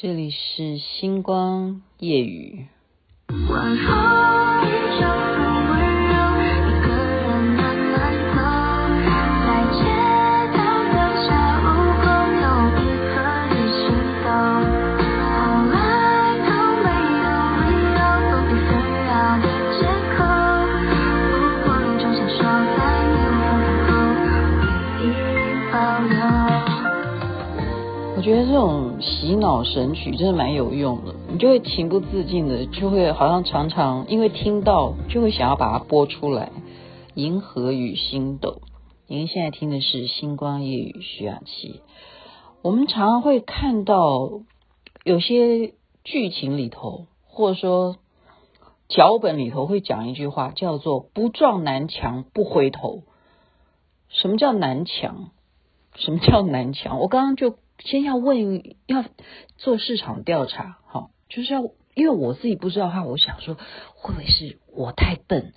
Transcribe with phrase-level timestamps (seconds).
[0.00, 2.68] 这里是星光夜雨。
[29.40, 36.50] 脑神曲真的蛮有用的，你就会情不自禁的，就会好像常常因为听到，就会想要把它播出来。
[37.14, 38.60] 银河与星斗，
[39.08, 41.80] 您现在听的是星光夜雨徐雅琪。
[42.62, 44.40] 我们常常会看到
[45.04, 47.96] 有些剧情里头，或者说
[48.88, 53.02] 脚本里头会讲一句话，叫做“不撞南墙不回头”。
[54.10, 55.30] 什么叫南墙？
[55.98, 56.98] 什么叫南墙？
[57.00, 57.58] 我刚刚就。
[57.80, 59.04] 先要问，要
[59.56, 61.62] 做市场调查，哈，就是要，
[61.94, 63.54] 因为我自己不知道的话，我想说，
[63.94, 65.52] 会不会是我太笨，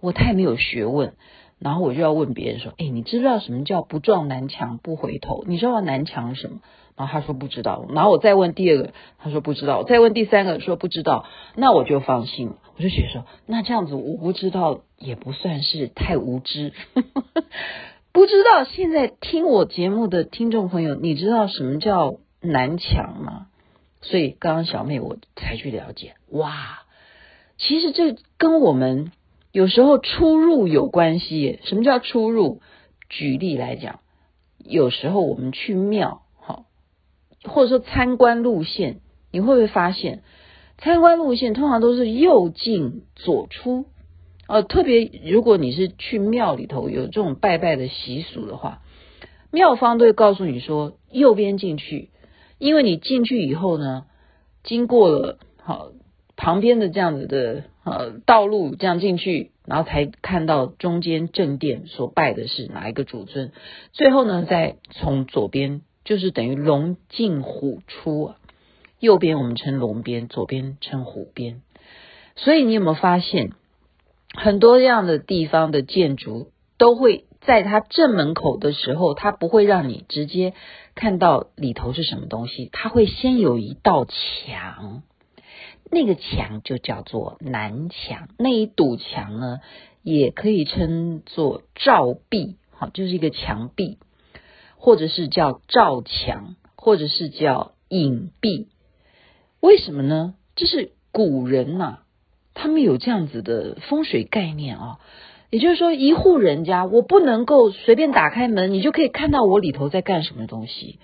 [0.00, 1.16] 我太没有学问，
[1.58, 5.42] 然后我就要问别人说，哎，你知不知道什么叫不撞南墙不回头？
[5.48, 6.60] 你知道南墙什么？
[6.96, 11.24] 然后他说不知道，然后我再问第二个，他说不知道，再问第三个说不知道，
[11.56, 16.72] 那我就放心了，我就觉得说，那这样子我不知道也不算是太无知。
[18.14, 23.48] 不知道现在听我节目的听众朋友，你知道什么叫南墙吗？
[24.02, 26.84] 所以刚刚小妹我才去了解，哇，
[27.58, 29.10] 其实这跟我们
[29.50, 31.58] 有时候出入有关系。
[31.64, 32.60] 什么叫出入？
[33.10, 33.98] 举例来讲，
[34.58, 36.66] 有时候我们去庙，好，
[37.42, 39.00] 或者说参观路线，
[39.32, 40.22] 你会不会发现，
[40.78, 43.86] 参观路线通常都是右进左出？
[44.46, 48.82] 哦，特别如果你是去庙里头有这种拜拜的习俗的话，
[49.50, 52.10] 庙方都会告诉你说右边进去，
[52.58, 54.04] 因为你进去以后呢，
[54.62, 55.92] 经过了好
[56.36, 63.52] 旁边的这样子的呃道路这样进去，然后才看到中间正殿所拜的是哪一个主尊，
[63.92, 68.36] 最后呢再从左边就是等于龙进虎出啊，
[69.00, 71.62] 右边我们称龙边，左边称虎边，
[72.36, 73.52] 所以你有没有发现？
[74.34, 80.54] 很多这样的地方的建筑都会在它正门口的时候，它不会让你直接
[80.94, 85.02] 看到里头是什么东西，它会先有一道墙，
[85.90, 88.28] 那个墙就叫做南墙。
[88.38, 89.60] 那一堵墙呢，
[90.02, 93.98] 也可以称作照壁，好，就是一个墙壁，
[94.76, 98.68] 或者是叫照墙，或者是叫隐壁。
[99.60, 100.34] 为什么呢？
[100.56, 102.00] 这是古人呐、
[102.54, 104.98] 他们有这样子的风水概念啊，
[105.50, 111.00] 也就是说，一户人家我不能够随便打开门，你就可以看到我里头在干什么东西。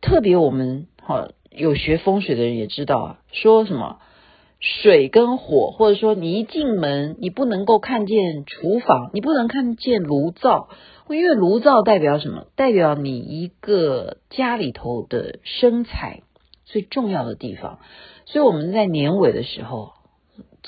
[0.00, 3.98] 特别我们哈有学风水的人也知道啊，说什么
[4.60, 10.68] 水跟火，或者说你一进门，你不能够看见厨房，你不能看见炉灶，
[11.10, 12.46] 因为炉灶代表什么？
[12.54, 16.22] 代表你一个家里头的生财
[16.64, 17.80] 最重要的地方。
[18.24, 19.95] 所以我们在年尾的时候。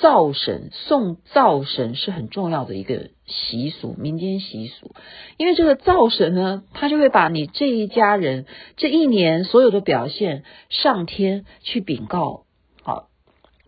[0.00, 4.92] 灶神送灶神是很重要的一个习俗，民间习俗。
[5.36, 12.44] 因为这个灶神呢，他就会把你这一家人这一年所有的表现上天去禀告，
[12.82, 13.08] 好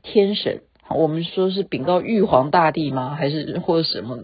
[0.02, 3.14] 天神，我们说是禀告玉皇大帝吗？
[3.14, 4.18] 还是或者什么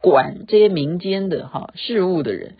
[0.00, 2.56] 管这些民间的哈事务的人？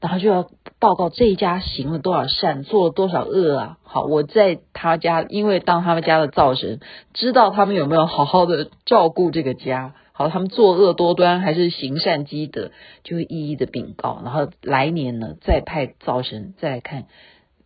[0.00, 0.48] 然后就要
[0.78, 3.78] 报告这一家行了多少善，做了多少恶啊！
[3.82, 6.80] 好，我在他家，因为当他们家的灶神，
[7.14, 12.70] 知道他们有没有好好的照顾这个家，好，他们作恶多端还是行善积德，
[13.04, 14.20] 就会一一的禀告。
[14.22, 17.04] 然后来年呢，再派灶神再来看，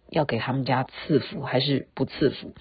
[0.08, 2.52] 要给他们家赐福还是不赐福。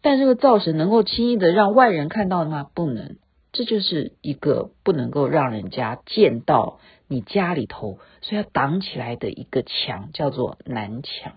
[0.00, 2.66] 但这个灶神能够轻易的让外人看到的吗？
[2.74, 3.16] 不能。
[3.56, 11.34] 这就是一个不能够让人家见到你家里头，所以要挡起来的一个墙，叫做南墙。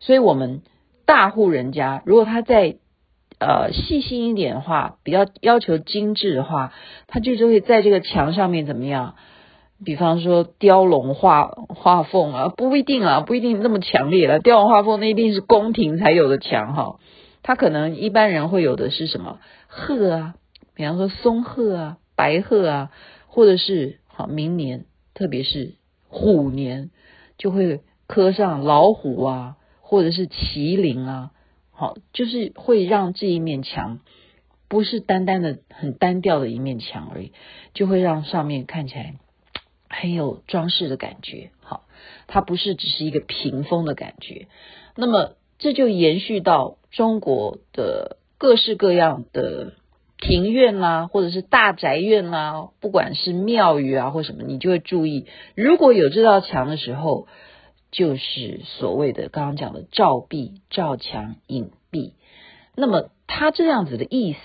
[0.00, 0.62] 所以我们
[1.06, 2.76] 大户人家，如果他在
[3.38, 6.72] 呃细心一点的话，比较要求精致的话，
[7.06, 9.14] 他就就会在这个墙上面怎么样？
[9.84, 14.38] 比方说雕龙画画凤啊，不一定啊，不一定那么强烈了。
[14.38, 17.00] 雕龙画凤那一定是宫廷才有的墙哈，
[17.42, 20.34] 他可能一般人会有的是什么鹤啊？
[20.74, 22.90] 比方说松鹤啊、白鹤啊，
[23.26, 24.84] 或者是明年，
[25.14, 25.74] 特别是
[26.08, 26.90] 虎年，
[27.38, 31.30] 就会刻上老虎啊，或者是麒麟啊，
[31.70, 34.00] 好，就是会让这一面墙
[34.68, 37.32] 不是单单的很单调的一面墙而已，
[37.74, 39.14] 就会让上面看起来
[39.88, 41.50] 很有装饰的感觉。
[41.60, 41.84] 好，
[42.26, 44.48] 它不是只是一个屏风的感觉。
[44.96, 49.74] 那么这就延续到中国的各式各样的
[50.22, 57.26] 庭院啦、或者是大宅院啦、不管是庙宇啊或什么，你就会注意，如果有这道墙的时候，
[57.90, 62.12] 就是所谓的刚刚讲的照壁、照墙、隐蔽。
[62.74, 64.38] 那么它这样子的意思，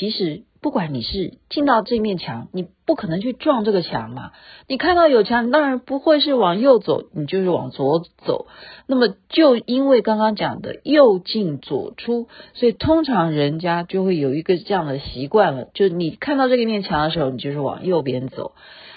[0.00, 0.47] 其实。
[0.60, 4.32] 不管你是进到这面墙，你不可能去撞这个墙嘛。
[4.66, 8.46] 你看到有墙，当然不会是往右走，你就是往左走。
[8.86, 18.52] 那么就因为刚刚讲的右进左出，所以通常人家就会有一个这样的习惯了，就你看到这个面墙的时候，你就是往右边走，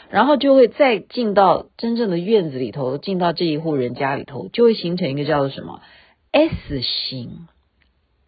[0.09, 5.81] 然后就会再进到真正的院子里头，进到这一户人家里头，就会形成一个叫做什么
[6.31, 7.47] S 型。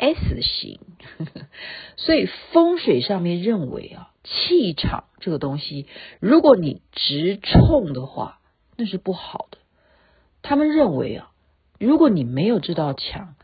[0.03, 0.81] S 型，
[1.95, 5.87] 所以风水上面认为啊，气场这个东西，
[6.19, 8.41] 如果你直冲的话，
[8.75, 9.59] 那是不好的。
[10.41, 11.31] 他们认为啊，
[11.79, 13.35] 如果你没有这道墙，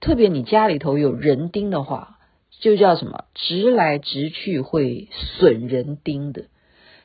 [0.00, 2.18] 特别你家里头有人丁的话，
[2.58, 3.26] 就叫什么？
[3.34, 6.46] 直来直去会损人丁的。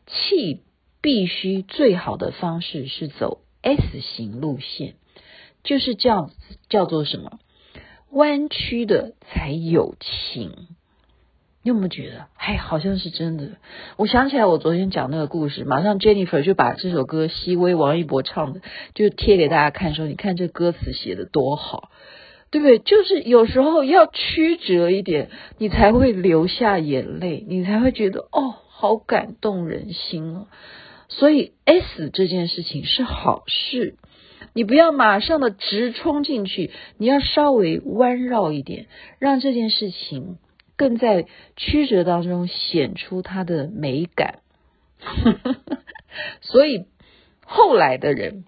[0.07, 0.61] 气
[1.01, 4.95] 必须最好的方式是走 S 型路线，
[5.65, 6.35] 就是这样子，
[6.69, 7.39] 叫做什么？
[8.13, 10.51] 弯曲的才有情，
[11.63, 12.27] 你有没有觉得？
[12.38, 13.51] 哎，好像是真的。
[13.98, 18.62] 我想起来，我昨天讲那个故事，马上 Jennifer 就把这首歌《熹微》王一博唱的，
[18.94, 21.89] 就贴给大家看，说你看这歌词写的多好，
[22.51, 22.77] 对不对？
[22.77, 30.48] 就是有时候要曲折一点，你才会流下眼泪，你才会觉得哦，好感动人心哦。
[31.10, 33.95] 所以 S 这件事情是好事。
[34.51, 38.87] 你不要马上的直冲进去，你要稍微弯绕一点，
[39.19, 40.37] 让这件事情
[40.75, 44.39] 更在曲折当中显出它的美感。
[46.41, 46.85] 所以
[47.45, 48.45] 后来的人，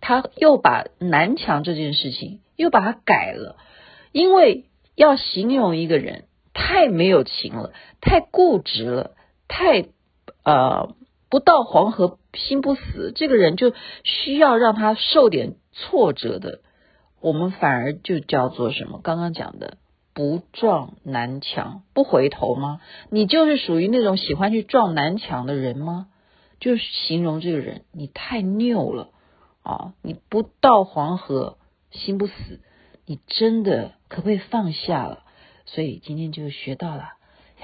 [0.00, 3.56] 他又把南墙这件事情又把它改了，
[4.12, 4.64] 因为
[4.94, 9.10] 要形容一个人太没有情了，太固执了，
[9.48, 9.86] 太
[10.44, 10.94] 呃。
[11.28, 13.72] 不到黄河心不死，这个人就
[14.04, 16.60] 需要让他受点挫折的，
[17.20, 19.00] 我们反而就叫做什么？
[19.02, 19.78] 刚刚讲的
[20.14, 22.80] 不撞南墙不回头吗？
[23.10, 26.08] 你就是属于那种喜欢去撞南墙的人吗？
[26.58, 29.10] 就是形容这个人，你太拗了
[29.62, 29.92] 啊！
[30.00, 31.58] 你不到黄河
[31.90, 32.60] 心不死，
[33.04, 35.24] 你真的可不可以放下了？
[35.66, 37.10] 所以今天就学到了。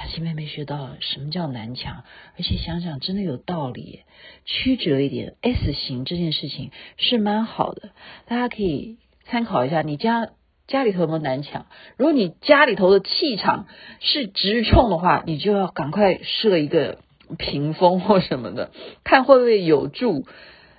[0.03, 2.03] 雅琪妹妹学到什么叫南墙，
[2.37, 4.01] 而且想想真的有道理，
[4.45, 7.91] 曲折一点 S 型这件事情是蛮好的，
[8.27, 9.83] 大家可以参考一下。
[9.83, 10.31] 你家
[10.67, 11.67] 家里头有没有南墙？
[11.97, 13.69] 如果你家里头的气场
[14.01, 16.99] 是直冲的话，你就要赶快设一个
[17.39, 18.73] 屏风或什么的，
[19.05, 20.27] 看会不会有助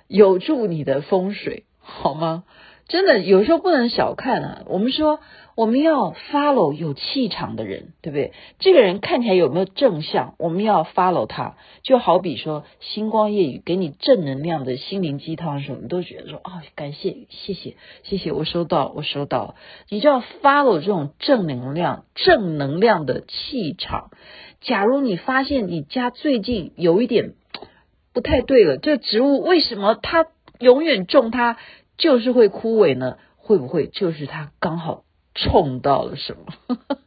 [0.06, 2.44] 有助你的风水，好吗？
[2.88, 5.20] 真的有时候不能小看啊，我们说。
[5.56, 8.32] 我们要 follow 有气场的人，对不对？
[8.58, 10.34] 这个人看起来有没有正向？
[10.38, 19.54] 我们要 follow 他，就好比说星光夜雨给你正能量的心灵鸡汤的时候，你都觉得说、哦，感谢，谢谢，谢谢，我收到，我收到。
[19.88, 24.10] 你就要 follow 这种正能量、正能量的气场。
[24.60, 27.34] 假如你发现你家最近有一点
[28.12, 30.26] 不太对了，这植物为什么它
[30.58, 31.58] 永远种它
[31.96, 33.18] 就是会枯萎呢？
[33.36, 35.02] 会不会就是它刚好？
[35.34, 36.78] 冲到了什么？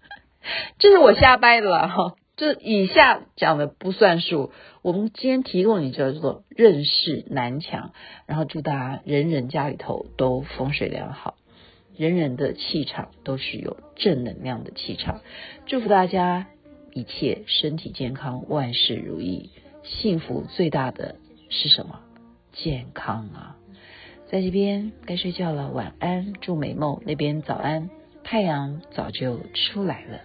[0.79, 2.15] 这是我瞎掰的啦哈！
[2.37, 4.51] 这以下讲的不算数。
[4.81, 7.91] 我们今天提供你叫做认识南墙，
[8.27, 11.35] 然后祝大家人人家里头都风水良好，
[11.97, 15.21] 人人的气场都是有正能量的气场。
[15.65, 16.47] 祝福大家
[16.93, 19.49] 一切身体健康，万事如意。
[19.83, 21.15] 幸福最大的
[21.49, 21.99] 是什么？
[22.53, 23.57] 健康啊！
[24.29, 27.89] 在这边该睡觉了，晚安，祝美梦那边早安。
[28.29, 30.19] 太阳早就出来了。